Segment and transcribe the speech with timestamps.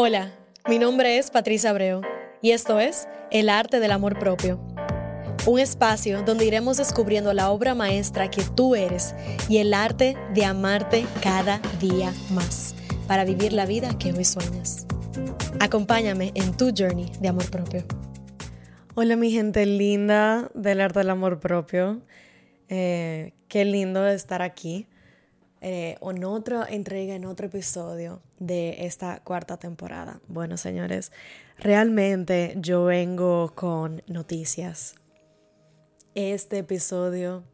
[0.00, 0.32] Hola,
[0.68, 2.02] mi nombre es Patricia Abreu
[2.40, 4.60] y esto es El Arte del Amor Propio.
[5.44, 9.16] Un espacio donde iremos descubriendo la obra maestra que tú eres
[9.48, 12.76] y el arte de amarte cada día más
[13.08, 14.86] para vivir la vida que hoy sueñas.
[15.58, 17.82] Acompáñame en tu journey de amor propio.
[18.94, 22.02] Hola mi gente linda del arte del amor propio.
[22.68, 24.86] Eh, qué lindo estar aquí
[25.60, 30.20] eh, en otra entrega, en otro episodio de esta cuarta temporada.
[30.28, 31.12] Bueno, señores,
[31.58, 34.94] realmente yo vengo con noticias.
[36.14, 37.44] Este episodio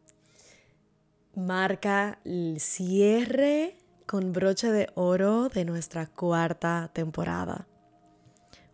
[1.34, 3.77] marca el cierre
[4.07, 7.66] con broche de oro de nuestra cuarta temporada.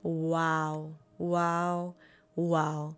[0.03, 0.97] ¡Wow!
[1.19, 1.95] ¡Wow!
[2.37, 2.97] ¡Wow!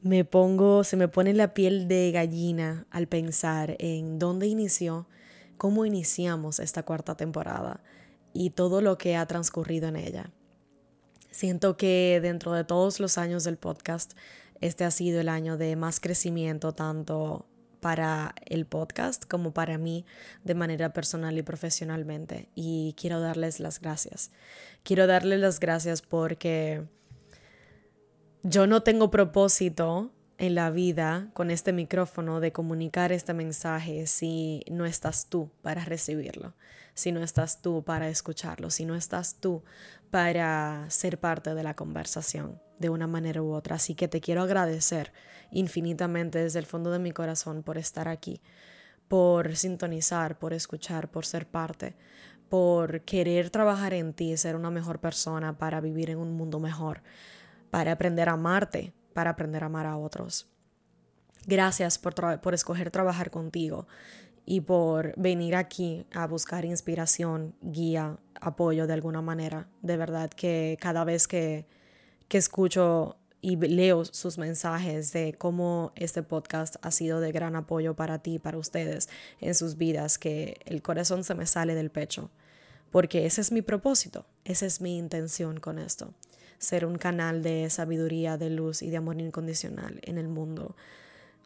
[0.00, 5.06] Me pongo, se me pone la piel de gallina al pensar en dónde inició
[5.58, 7.82] cómo iniciamos esta cuarta temporada
[8.32, 10.30] y todo lo que ha transcurrido en ella.
[11.30, 14.12] Siento que dentro de todos los años del podcast,
[14.60, 17.46] este ha sido el año de más crecimiento tanto
[17.80, 20.04] para el podcast como para mí
[20.44, 22.48] de manera personal y profesionalmente.
[22.54, 24.30] Y quiero darles las gracias.
[24.82, 26.84] Quiero darles las gracias porque
[28.42, 34.62] yo no tengo propósito en la vida con este micrófono de comunicar este mensaje si
[34.70, 36.54] no estás tú para recibirlo,
[36.94, 39.62] si no estás tú para escucharlo, si no estás tú
[40.10, 43.76] para ser parte de la conversación de una manera u otra.
[43.76, 45.12] Así que te quiero agradecer
[45.50, 48.40] infinitamente desde el fondo de mi corazón por estar aquí,
[49.08, 51.96] por sintonizar, por escuchar, por ser parte,
[52.48, 57.02] por querer trabajar en ti, ser una mejor persona para vivir en un mundo mejor,
[57.70, 60.48] para aprender a amarte, para aprender a amar a otros.
[61.46, 63.86] Gracias por, por escoger trabajar contigo
[64.50, 69.68] y por venir aquí a buscar inspiración, guía, apoyo de alguna manera.
[69.80, 71.66] De verdad que cada vez que,
[72.26, 77.94] que escucho y leo sus mensajes de cómo este podcast ha sido de gran apoyo
[77.94, 79.08] para ti, para ustedes
[79.40, 82.28] en sus vidas, que el corazón se me sale del pecho,
[82.90, 86.12] porque ese es mi propósito, esa es mi intención con esto
[86.58, 90.76] ser un canal de sabiduría, de luz y de amor incondicional en el mundo,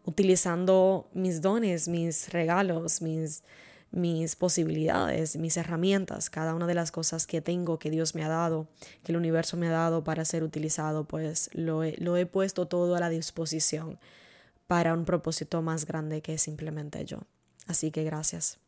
[0.05, 3.43] utilizando mis dones, mis regalos, mis,
[3.91, 8.29] mis posibilidades, mis herramientas, cada una de las cosas que tengo, que Dios me ha
[8.29, 8.69] dado,
[9.03, 12.97] que el universo me ha dado para ser utilizado, pues lo lo he puesto todo
[12.97, 13.99] a la disposición
[14.67, 17.21] para un propósito más grande que simplemente yo.
[17.67, 18.59] Así que gracias.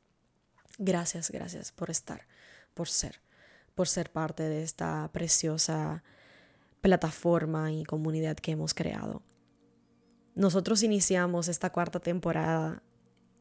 [0.79, 2.27] Gracias, gracias por estar,
[2.75, 3.21] por ser,
[3.75, 6.03] por ser parte de esta preciosa
[6.83, 9.23] plataforma y comunidad que hemos creado.
[10.37, 12.83] Nosotros iniciamos esta cuarta temporada.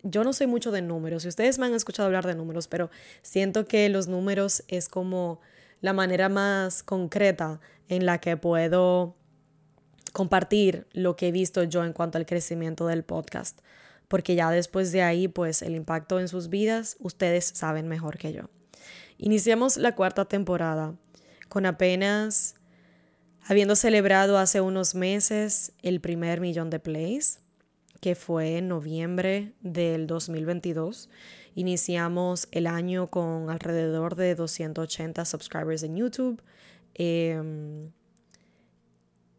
[0.01, 2.89] Yo no soy mucho de números, y ustedes me han escuchado hablar de números, pero
[3.21, 5.41] siento que los números es como
[5.81, 9.15] la manera más concreta en la que puedo
[10.13, 13.59] compartir lo que he visto yo en cuanto al crecimiento del podcast,
[14.07, 18.31] porque ya después de ahí, pues el impacto en sus vidas, ustedes saben mejor que
[18.31, 18.43] yo.
[19.17, 20.95] Iniciamos la cuarta temporada
[21.49, 22.54] con apenas
[23.47, 27.41] Habiendo celebrado hace unos meses el primer millón de plays,
[28.01, 31.11] que fue en noviembre del 2022,
[31.53, 36.41] iniciamos el año con alrededor de 280 subscribers en YouTube.
[36.95, 37.91] Em,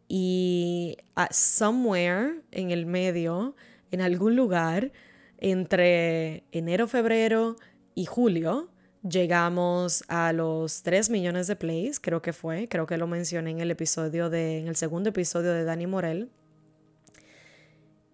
[0.07, 0.95] y
[1.29, 3.57] somewhere en el medio,
[3.91, 4.93] en algún lugar,
[5.37, 7.57] entre enero, febrero
[7.93, 8.69] y julio,
[9.03, 13.59] llegamos a los 3 millones de plays, creo que fue, creo que lo mencioné en
[13.59, 16.29] el episodio de, en el segundo episodio de Dani Morel.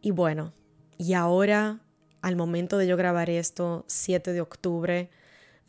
[0.01, 0.53] Y bueno,
[0.97, 1.79] y ahora,
[2.21, 5.09] al momento de yo grabar esto, 7 de octubre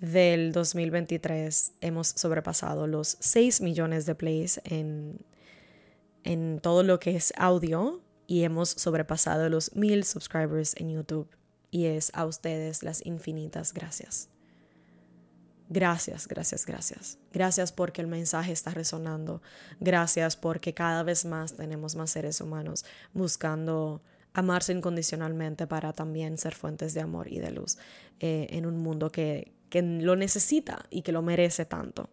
[0.00, 5.20] del 2023, hemos sobrepasado los 6 millones de plays en,
[6.24, 11.28] en todo lo que es audio y hemos sobrepasado los 1000 subscribers en YouTube.
[11.70, 14.34] Y es a ustedes las infinitas gracias.
[15.69, 17.19] Gracias, gracias, gracias.
[17.32, 19.41] Gracias porque el mensaje está resonando.
[19.80, 24.03] Gracias porque cada vez más tenemos más seres humanos buscando
[24.34, 27.78] amarse incondicionalmente para también ser fuentes de amor y de luz
[28.21, 32.10] eh, en un mundo que, que lo necesita y que lo merece tanto.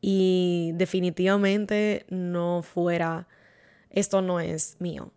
[0.00, 3.26] Y definitivamente no fuera,
[3.90, 5.10] esto no es mío,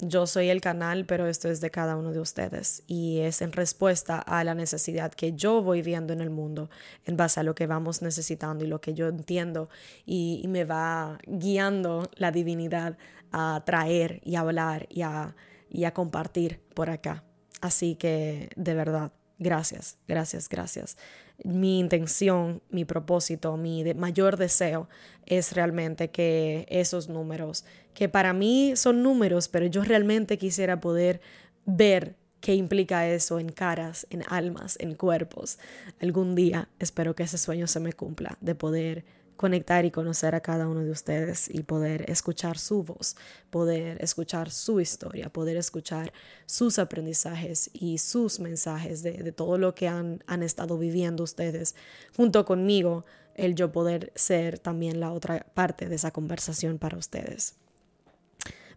[0.00, 3.52] yo soy el canal, pero esto es de cada uno de ustedes y es en
[3.52, 6.70] respuesta a la necesidad que yo voy viendo en el mundo
[7.04, 9.68] en base a lo que vamos necesitando y lo que yo entiendo
[10.04, 12.96] y, me va guiando la divinidad
[13.32, 15.34] a traer y a hablar y a,
[15.68, 17.24] y a compartir por acá.
[17.60, 20.96] Así que de verdad, gracias, gracias, gracias.
[21.42, 24.88] Mi intención, mi propósito, mi mayor deseo
[25.26, 31.20] es realmente que esos números, que para mí son números, pero yo realmente quisiera poder
[31.66, 35.58] ver qué implica eso en caras, en almas, en cuerpos.
[36.00, 39.04] Algún día espero que ese sueño se me cumpla, de poder
[39.36, 43.16] conectar y conocer a cada uno de ustedes y poder escuchar su voz,
[43.50, 46.12] poder escuchar su historia, poder escuchar
[46.46, 51.74] sus aprendizajes y sus mensajes de, todo lo que han, han estado viviendo ustedes
[52.16, 53.04] junto conmigo,
[53.34, 57.56] el yo poder ser también la otra parte de esa conversación para ustedes.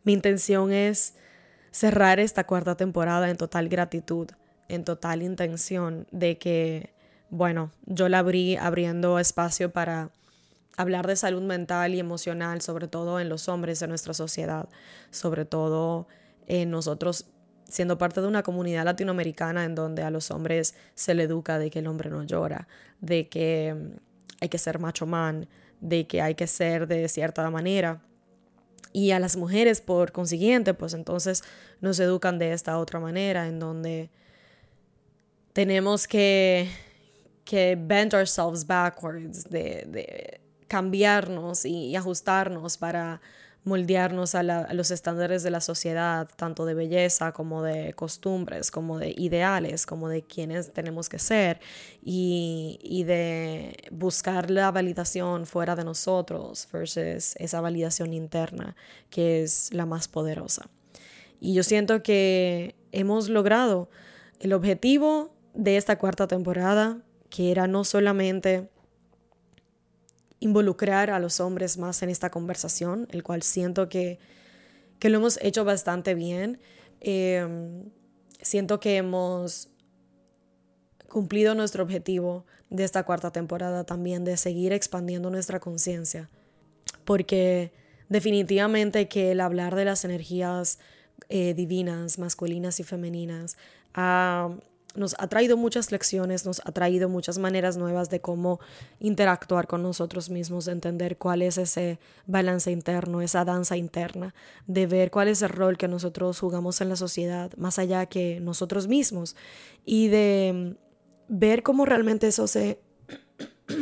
[0.04, 1.14] Mi intención es
[1.72, 4.30] cerrar esta cuarta temporada en total gratitud,
[4.68, 6.94] en total intención de que,
[7.30, 10.12] bueno, yo la abrí abriendo espacio para
[10.78, 14.70] hablar de salud mental y emocional, sobre todo en los hombres de nuestra sociedad,
[15.10, 16.08] sobre todo
[16.46, 17.26] en nosotros
[17.68, 21.70] siendo parte de una comunidad latinoamericana en donde a los hombres se le educa de
[21.70, 22.68] que el hombre no llora,
[23.02, 23.98] de que mm,
[24.40, 25.50] hay que ser macho man,
[25.82, 28.02] de que hay que ser de cierta manera.
[28.94, 31.44] Y a las mujeres, por consiguiente, pues entonces
[31.82, 34.10] nos educan de esta otra manera, en donde
[35.52, 36.70] tenemos que,
[37.44, 43.22] que bend ourselves backwards, de cambiarnos y, ajustarnos para
[43.64, 49.14] moldearnos a, los estándares de la sociedad, tanto de belleza como de costumbres, como de
[49.18, 51.60] ideales, como de quienes tenemos que ser
[52.02, 58.76] y, de buscar la validación fuera de nosotros versus esa validación interna
[59.10, 60.70] que es la más poderosa.
[61.40, 63.90] Y yo siento que hemos logrado
[64.40, 67.00] el objetivo de esta cuarta temporada,
[67.30, 68.70] que era no solamente
[70.40, 74.20] involucrar a los hombres más en esta conversación, el cual siento que,
[75.00, 76.60] que lo hemos hecho bastante bien.
[77.02, 77.90] Em,
[78.42, 79.70] siento que hemos
[81.10, 86.30] cumplido nuestro objetivo de esta cuarta temporada también, de seguir expandiendo nuestra conciencia,
[87.06, 87.72] porque
[88.10, 90.80] definitivamente que el hablar de las energías
[91.30, 93.58] eh, divinas, masculinas y femeninas,
[93.94, 94.50] ha
[94.98, 98.60] nos ha traído muchas lecciones, nos ha traído muchas maneras nuevas de cómo
[99.00, 104.34] interactuar con nosotros mismos, de entender cuál es ese balance interno, esa danza interna,
[104.66, 108.40] de ver cuál es el rol que nosotros jugamos en la sociedad, más allá que
[108.42, 109.36] nosotros mismos,
[109.86, 110.76] y de
[111.28, 112.80] ver cómo realmente eso se...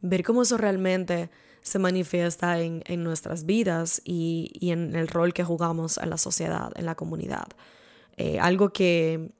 [0.00, 1.30] ver cómo eso realmente
[1.64, 6.70] se manifiesta en, nuestras vidas y, y, en el rol que jugamos en la sociedad,
[6.76, 7.46] en la comunidad.
[8.18, 9.30] Eh, algo que,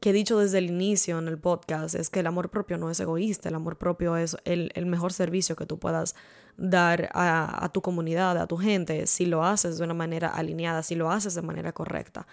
[0.00, 2.98] he dicho desde el inicio en el podcast es que el amor propio no es
[2.98, 6.14] egoísta, el amor propio es el, mejor servicio que tú puedas
[6.56, 10.82] dar a, a, tu comunidad, a tu gente, si lo haces de una manera alineada,
[10.82, 12.26] si lo haces de manera correcta.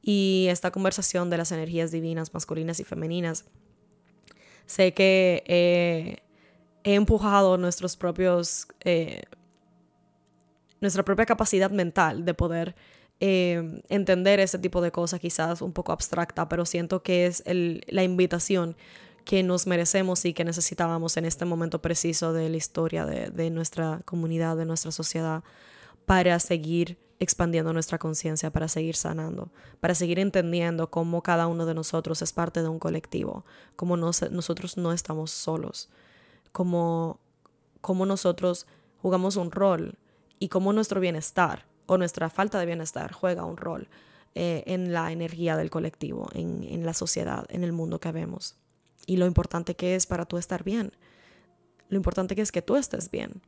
[0.00, 3.44] Y esta conversación de las energías divinas, masculinas y femeninas,
[4.64, 6.29] sé que he
[6.84, 9.22] empujado nuestros propios, eh,
[10.80, 12.74] nuestra propia capacidad mental de poder
[13.20, 18.02] eh, entender ese tipo de cosas, quizás un poco abstracta, pero siento que es la
[18.02, 18.76] invitación
[19.24, 24.00] que nos merecemos y que necesitábamos en este momento preciso de la historia de, nuestra
[24.04, 25.44] comunidad, de nuestra sociedad,
[26.06, 31.74] para seguir expandiendo nuestra conciencia, para seguir sanando, para seguir entendiendo cómo cada uno de
[31.74, 33.44] nosotros es parte de un colectivo,
[33.76, 35.90] cómo nosotros no estamos solos,
[36.52, 37.18] cómo
[37.82, 38.66] nosotros
[39.02, 39.98] jugamos un rol
[40.38, 43.88] y cómo nuestro bienestar o nuestra falta de bienestar juega un rol
[44.34, 48.56] eh, en la energía del colectivo, en, en, la sociedad, en el mundo que vemos.
[49.06, 50.92] Y lo importante que es para tú estar bien.
[51.88, 53.42] Lo importante que es que tú estés bien.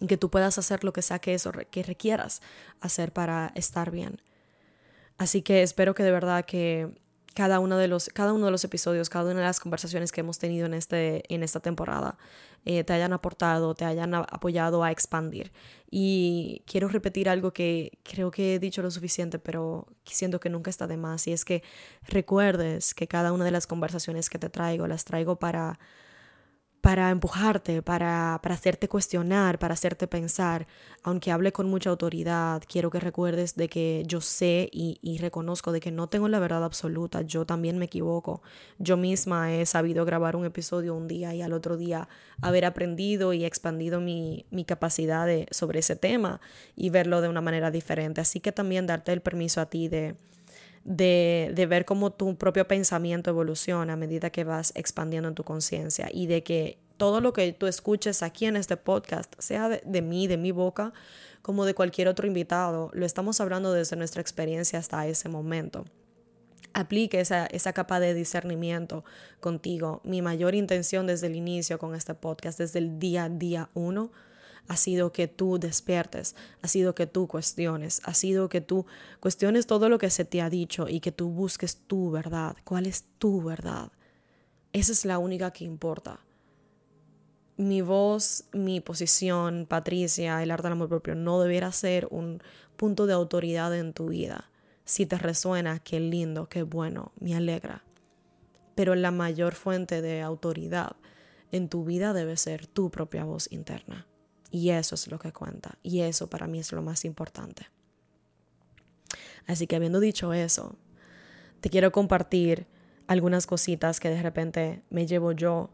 [0.00, 2.42] Y que tú puedas hacer lo que sea que eso que requieras
[2.80, 4.20] hacer para estar bien.
[5.16, 6.94] Así que espero que de verdad que
[7.36, 10.22] cada uno de los, cada uno de los episodios, cada una de las conversaciones que
[10.22, 12.16] hemos tenido en, este, en esta temporada
[12.64, 15.52] eh, te hayan aportado, te hayan apoyado a expandir.
[15.90, 20.70] Y quiero repetir algo que creo que he dicho lo suficiente, pero siento que nunca
[20.70, 21.62] está de más, y es que
[22.08, 25.78] recuerdes que cada una de las conversaciones que te traigo las traigo para
[26.86, 30.68] para empujarte, para, para, hacerte cuestionar, para hacerte pensar.
[31.02, 35.72] Aunque hable con mucha autoridad, quiero que recuerdes de que yo sé y, y, reconozco
[35.72, 38.40] de que no tengo la verdad absoluta, yo también me equivoco.
[38.78, 42.08] Yo misma he sabido grabar un episodio un día y al otro día
[42.40, 46.40] haber aprendido y expandido mi, mi capacidad sobre ese tema
[46.76, 48.20] y verlo de una manera diferente.
[48.20, 50.14] Así que también darte el permiso a ti de
[50.86, 56.08] de, ver cómo tu propio pensamiento evoluciona a medida que vas expandiendo en tu conciencia
[56.12, 60.28] y de que todo lo que tú escuches aquí en este podcast, sea de, mí,
[60.28, 60.92] de mi boca,
[61.42, 65.84] como de cualquier otro invitado, lo estamos hablando desde nuestra experiencia hasta ese momento.
[66.72, 69.04] aplique esa, esa capa de discernimiento
[69.40, 70.02] contigo.
[70.04, 74.10] Mi mayor intención desde el inicio con este podcast, desde el día día uno,
[74.68, 78.86] ha sido que tú despiertes, ha sido que tú cuestiones, ha sido que tú
[79.20, 82.56] cuestiones todo lo que se te ha dicho y que tú busques tu verdad.
[82.64, 83.92] ¿Cuál es tu verdad?
[84.72, 86.20] Esa es la única que importa.
[87.56, 92.42] Mi voz, mi posición, Patricia, el arte del amor propio, no debiera ser un
[92.76, 94.50] punto de autoridad en tu vida.
[94.84, 97.82] Si te resuena, qué lindo, qué bueno, me alegra.
[98.74, 100.96] Pero la mayor fuente de autoridad
[101.50, 104.06] en tu vida debe ser tu propia voz interna.
[104.56, 105.76] Y eso es lo que cuenta.
[105.82, 107.66] Y eso para mí es lo más importante.
[109.46, 110.78] Así que habiendo dicho eso,
[111.60, 112.66] te quiero compartir
[113.06, 115.68] algunas cositas que de repente me llevo yo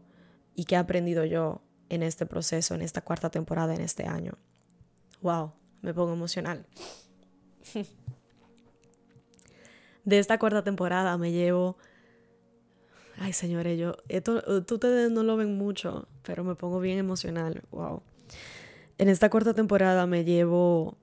[0.53, 4.33] y que he aprendido yo en este proceso, en esta cuarta temporada, en este año.
[5.21, 6.65] Wow, me pongo emocional.
[10.03, 11.77] De esta cuarta temporada me llevo...
[13.17, 13.95] Ay, señores, yo...
[14.09, 17.63] Esto, ustedes no lo ven mucho, pero me pongo bien emocional.
[17.71, 18.03] Wow.
[18.97, 20.97] En esta cuarta temporada me llevo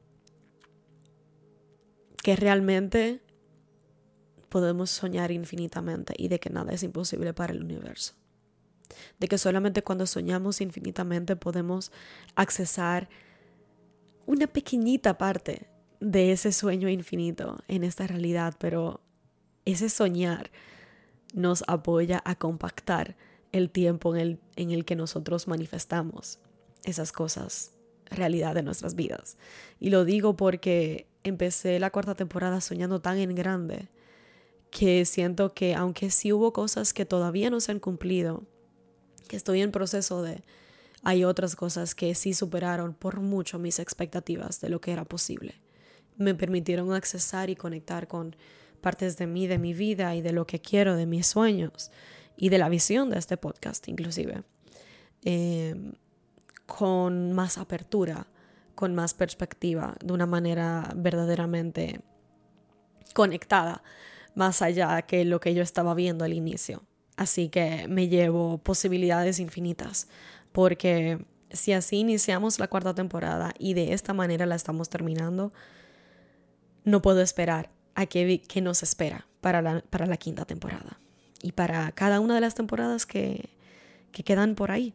[2.23, 3.21] que realmente
[4.49, 8.15] podemos soñar infinitamente y de que nada es imposible para el universo.
[9.19, 11.93] De que solamente cuando soñamos infinitamente podemos
[12.35, 13.09] accesar
[14.27, 15.69] una pequeñita parte
[16.01, 19.01] de ese sueño infinito en esta realidad, pero
[19.65, 20.51] ese soñar
[21.35, 23.17] nos apoya a compactar
[23.53, 26.39] el tiempo en el, en el que nosotros manifestamos
[26.85, 27.73] esas cosas
[28.11, 29.37] realidad de nuestras vidas.
[29.79, 33.89] Y lo digo porque empecé la cuarta temporada soñando tan en grande
[34.71, 38.45] que siento que aunque sí hubo cosas que todavía no se han cumplido,
[39.29, 40.43] que estoy en proceso de,
[41.03, 45.55] hay otras cosas que sí superaron por mucho mis expectativas de lo que era posible.
[46.17, 48.37] Me permitieron accesar y conectar con
[48.81, 51.91] partes de mí, de mi vida y de lo que quiero, de mis sueños
[52.37, 54.43] y de la visión de este podcast inclusive.
[55.25, 55.75] Eh,
[56.79, 58.29] con más apertura,
[58.77, 62.01] con más perspectiva, de una manera verdaderamente
[63.13, 63.83] conectada,
[64.37, 66.85] más allá que lo que yo estaba viendo al inicio.
[67.17, 70.07] Así que me llevo posibilidades infinitas,
[70.53, 75.53] porque si así iniciamos la cuarta temporada y de esta manera la estamos terminando,
[76.85, 81.01] no puedo esperar a qué, nos espera para la, para la quinta temporada
[81.43, 83.51] y para cada una de las temporadas que,
[84.13, 84.95] que quedan por ahí.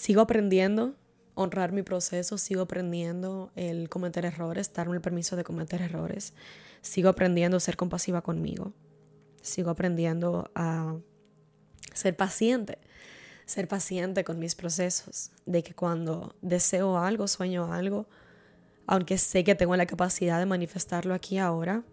[0.00, 0.94] Sigo aprendiendo,
[1.34, 6.32] honrar mi proceso, sigo aprendiendo el cometer errores, darme el permiso de cometer errores,
[6.80, 8.72] sigo aprendiendo a ser compasiva conmigo,
[9.42, 10.96] sigo aprendiendo a
[11.92, 12.78] ser paciente,
[13.44, 18.08] ser paciente con mis procesos, de que cuando deseo algo, sueño algo,
[18.86, 21.84] aunque sé que tengo la capacidad de manifestarlo aquí ahora,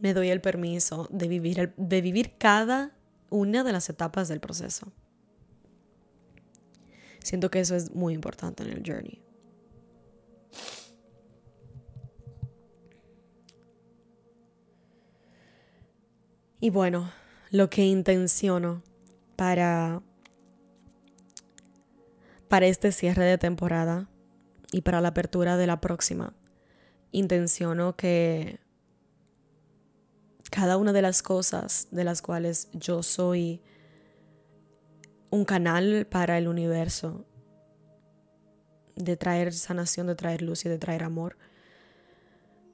[0.00, 2.90] me doy el permiso de vivir, de vivir cada
[3.30, 4.92] una de las etapas del proceso.
[7.22, 9.22] Siento que eso es muy importante en el journey.
[16.60, 17.10] Y bueno,
[17.50, 18.82] lo que intenciono
[19.34, 20.00] para,
[22.48, 24.08] para este cierre de temporada
[24.70, 26.34] y para la apertura de la próxima,
[27.10, 28.60] intenciono que
[30.52, 33.60] cada una de las cosas de las cuales yo soy
[35.32, 37.24] un canal para el universo
[38.96, 41.38] de traer sanación, de traer luz y de traer amor.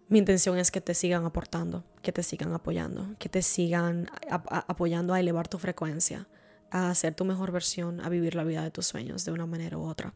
[0.08, 5.14] Mi intención es que te sigan aportando, que te sigan apoyando, que te sigan apoyando
[5.14, 6.26] a elevar tu frecuencia,
[6.72, 9.78] a ser tu mejor versión, a vivir la vida de tus sueños de una manera
[9.78, 10.12] u otra.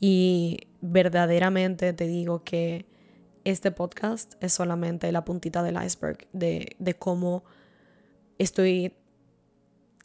[0.00, 2.84] Y verdaderamente te digo que
[3.44, 7.44] este podcast es solamente la puntita del iceberg de, de cómo
[8.38, 8.92] estoy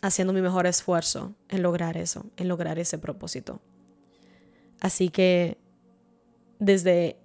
[0.01, 3.59] haciendo mi mejor esfuerzo en lograr eso, en lograr ese propósito.
[4.79, 5.57] Así que
[6.59, 7.17] desde,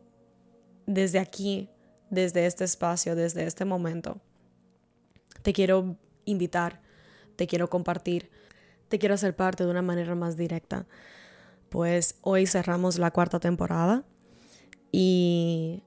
[0.87, 1.69] desde aquí,
[2.11, 4.21] desde este espacio, desde este momento,
[5.43, 6.81] te quiero invitar,
[7.37, 8.31] te quiero compartir,
[8.89, 10.87] te quiero hacer parte de una manera más directa.
[11.69, 14.05] Pues hoy cerramos la cuarta temporada
[14.93, 15.83] y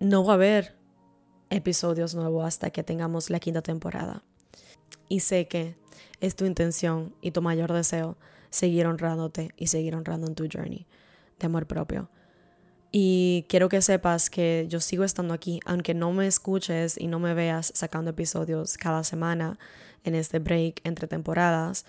[0.00, 0.76] no va a haber
[1.50, 4.22] episodios nuevos hasta que tengamos la quinta temporada.
[5.08, 5.76] Y sé que
[6.20, 8.16] es tu intención y tu mayor deseo
[8.50, 10.86] seguir honrándote y seguir honrando en tu journey
[11.38, 12.08] de amor propio.
[12.90, 17.18] Y quiero que sepas que yo sigo estando aquí, aunque no me escuches y no
[17.18, 19.58] me veas sacando episodios cada semana
[20.04, 21.84] en este break entre temporadas.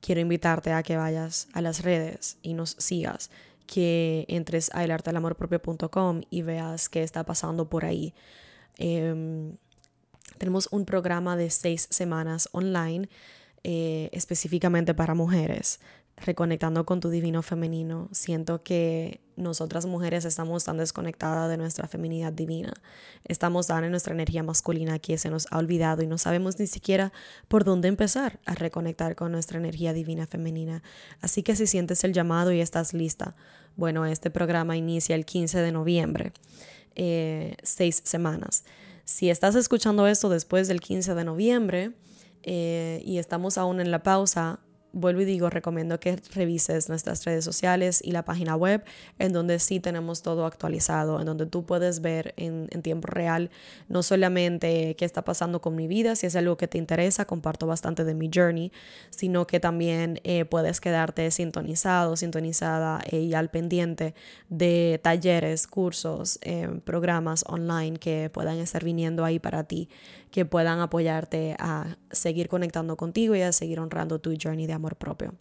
[0.00, 3.30] Quiero invitarte a que vayas a las redes y nos sigas,
[3.66, 8.14] que entres a elartelamorpropio.com y veas qué está pasando por ahí.
[8.78, 9.56] Em,
[10.38, 13.08] tenemos un programa de seis semanas online
[13.68, 15.80] eh, específicamente para mujeres
[16.16, 18.08] reconectando con tu divino femenino.
[18.12, 22.72] Siento que nosotras mujeres estamos tan desconectadas de nuestra feminidad divina.
[23.24, 26.68] Estamos tan en nuestra energía masculina que se nos ha olvidado y no sabemos ni
[26.68, 27.12] siquiera
[27.48, 30.84] por dónde empezar a reconectar con nuestra energía divina femenina.
[31.20, 33.34] Así que si sientes el llamado y estás lista,
[33.74, 36.32] bueno, este programa inicia el 15 de noviembre,
[36.94, 38.62] eh, seis semanas.
[39.04, 41.92] Si estás escuchando esto después del 15 de noviembre
[42.46, 44.60] eh, y estamos aún en la pausa,
[44.92, 48.84] vuelvo y digo, recomiendo que revises nuestras redes sociales y la página web,
[49.18, 53.50] en donde sí tenemos todo actualizado, en donde tú puedes ver en, tiempo real
[53.88, 57.66] no solamente qué está pasando con mi vida, si es algo que te interesa, comparto
[57.66, 58.70] bastante de mi journey,
[59.10, 64.14] sino que también eh, puedes quedarte sintonizado, sintonizada eh, y al pendiente
[64.48, 66.38] de talleres, cursos,
[66.84, 69.88] programas online que puedan estar viniendo ahí para ti
[70.30, 74.96] que puedan apoyarte a seguir conectando contigo y a seguir honrando tu journey de amor
[74.96, 75.34] propio.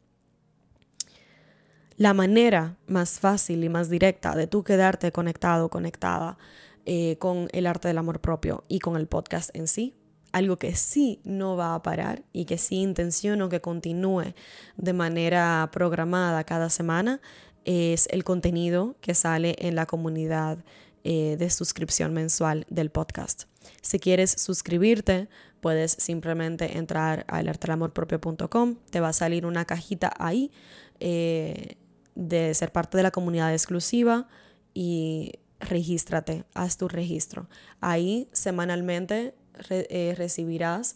[1.98, 6.38] La manera más fácil y más directa de tú quedarte conectado, conectada
[6.86, 9.96] eh, con el arte del amor propio y con el podcast en sí,
[10.34, 14.34] algo que sí no va a parar y que sí intenciono que continúe
[14.76, 17.22] de manera programada cada semana,
[17.64, 20.60] es el contenido que sale en la comunidad
[21.08, 23.44] eh, de suscripción mensual del podcast.
[23.84, 25.30] Si quieres suscribirte,
[25.62, 28.78] puedes simplemente entrar a alertalamorpropio.com.
[28.90, 30.50] Te va a salir una cajita ahí
[31.00, 31.78] eh,
[32.16, 34.28] de ser parte de la comunidad exclusiva
[34.74, 37.50] y regístrate, haz tu registro.
[37.82, 39.36] Ahí semanalmente
[39.70, 40.96] eh, recibirás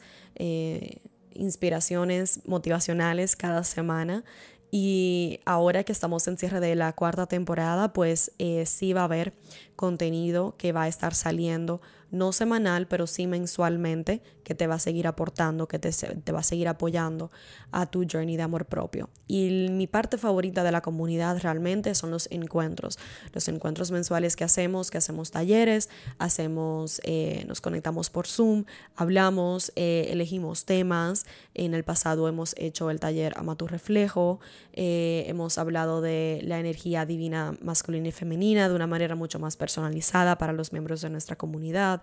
[1.36, 4.24] inspiraciones motivacionales cada semana
[4.72, 9.06] y ahora que estamos en cierre de la cuarta temporada, pues eh, sí va a
[9.06, 9.34] haber
[9.76, 14.80] contenido que va a estar saliendo no semanal, pero sí mensualmente, que te va a
[14.80, 17.30] seguir aportando, que te, va a seguir apoyando
[17.72, 19.10] a tu journey de amor propio.
[19.28, 22.98] Y mi parte favorita de la comunidad realmente son los encuentros,
[23.32, 29.72] los encuentros mensuales que hacemos, que hacemos talleres, hacemos, eh, nos conectamos por Zoom, hablamos,
[29.76, 31.28] eh, elegimos temas.
[31.54, 34.40] En el pasado hemos hecho el taller Ama tu reflejo,
[34.74, 39.58] eh, hemos hablado de la energía divina masculina y femenina de una manera mucho más
[39.58, 41.99] personalizada para los miembros de nuestra comunidad.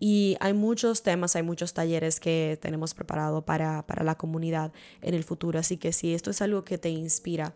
[0.00, 4.72] Y hay muchos temas, hay muchos talleres que tenemos preparado para, la comunidad
[5.02, 5.58] en el futuro.
[5.58, 7.54] Así que si esto es algo que te inspira,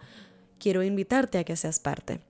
[0.59, 2.21] quiero invitarte a que seas parte.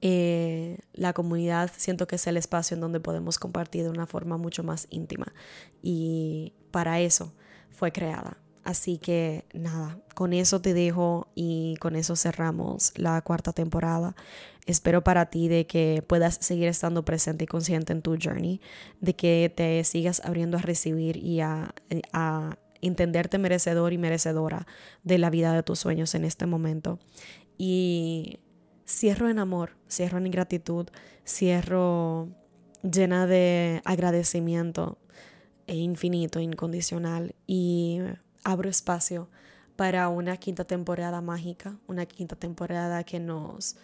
[0.00, 4.36] Eh, la comunidad siento que es el espacio en donde podemos compartir de una forma
[4.36, 5.32] mucho más íntima
[5.82, 7.32] y para eso
[7.70, 8.38] fue creada.
[8.64, 14.14] Así que nada, con eso te dejo y con eso cerramos la cuarta temporada.
[14.66, 18.60] Espero para ti de que puedas seguir estando presente y consciente en tu journey,
[19.00, 21.74] de que te sigas abriendo a recibir y a,
[22.12, 24.66] a entenderte merecedor y merecedora
[25.02, 26.98] de la vida de tus sueños en este momento.
[27.56, 28.40] Y
[28.86, 30.86] cierro en amor, cierro en gratitud,
[31.24, 32.28] cierro
[32.82, 34.98] llena de agradecimiento
[35.66, 38.00] e infinito, incondicional y
[38.44, 39.28] abro espacio
[39.76, 43.76] para una quinta temporada mágica, una quinta temporada que nos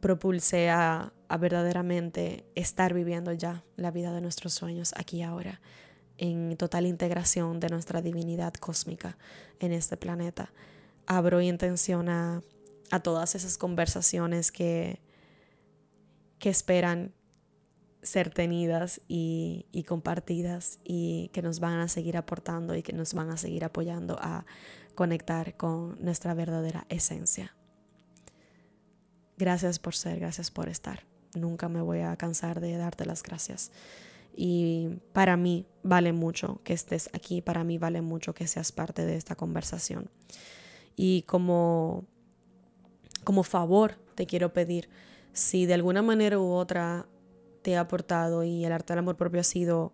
[0.00, 5.60] propulse a, verdaderamente estar viviendo ya la vida de nuestros sueños aquí ahora,
[6.16, 9.18] en total integración de nuestra divinidad cósmica
[9.60, 10.50] en este planeta.
[11.06, 12.42] Abro intención a,
[12.90, 15.02] a todas esas conversaciones que,
[16.38, 17.12] que esperan
[18.02, 23.30] ser tenidas y, compartidas y que nos van a seguir aportando y que nos van
[23.30, 24.46] a seguir apoyando a
[24.94, 27.54] conectar con nuestra verdadera esencia.
[29.36, 31.04] Gracias por ser, gracias por estar.
[31.34, 33.70] Nunca me voy a cansar de darte las gracias.
[34.34, 39.04] Y para mí vale mucho que estés aquí, para mí vale mucho que seas parte
[39.04, 40.10] de esta conversación.
[40.96, 42.04] Y como,
[43.24, 44.88] como favor te quiero pedir,
[45.32, 47.06] si de alguna manera u otra
[47.68, 49.92] te ha aportado y el arte del amor propio ha sido,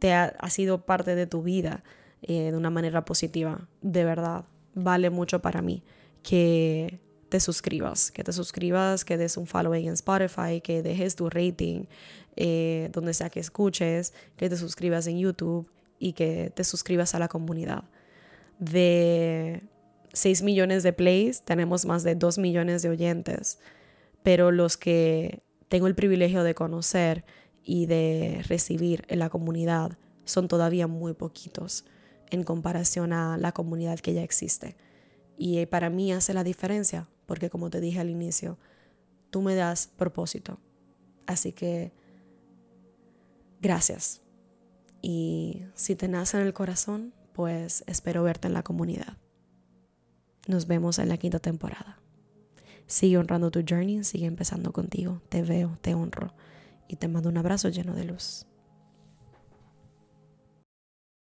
[0.00, 1.84] te ha, sido parte de tu vida
[2.22, 5.84] eh, de una manera positiva, de verdad, vale mucho para mí
[6.24, 11.30] que te suscribas, que te suscribas, que des un following en Spotify, que dejes tu
[11.30, 11.84] rating
[12.34, 17.20] eh, donde sea que escuches, que te suscribas en YouTube y que te suscribas a
[17.20, 17.84] la comunidad.
[18.58, 19.62] De
[20.14, 23.60] 6 millones de plays tenemos más de 2 millones de oyentes,
[24.24, 27.24] pero los que tengo el privilegio de conocer
[27.64, 31.86] y de recibir en la comunidad son todavía muy poquitos
[32.28, 34.76] en comparación a la comunidad que ya existe.
[35.38, 38.58] Y para mí hace la diferencia porque como te dije al inicio,
[39.30, 40.58] tú me das propósito.
[41.26, 41.94] Así que
[43.62, 44.20] gracias.
[45.00, 49.16] Y si te nace en el corazón, pues espero verte en la comunidad.
[50.46, 52.01] Nos vemos en la quinta temporada.
[52.92, 55.22] Sigue honrando tu journey, sigue empezando contigo.
[55.30, 56.34] Te veo, te honro
[56.88, 58.44] y te mando un abrazo lleno de luz.